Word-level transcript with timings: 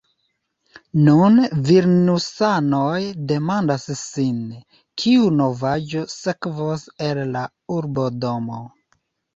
Nun 1.07 1.35
vilniusanoj 1.67 2.97
demandas 3.33 3.85
sin, 4.01 4.41
kiu 5.03 5.31
novaĵo 5.45 6.03
sekvos 6.19 6.91
el 7.11 7.27
la 7.39 7.47
urbodomo. 7.81 8.67